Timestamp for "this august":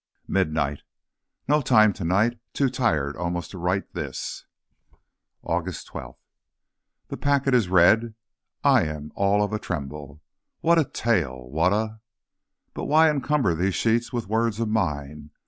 3.93-5.85